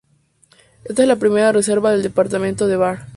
Esta 0.83 1.03
es 1.03 1.07
la 1.07 1.17
primera 1.17 1.51
reserva 1.51 1.91
del 1.91 2.01
departamento 2.01 2.65
de 2.65 2.75
Var. 2.75 3.07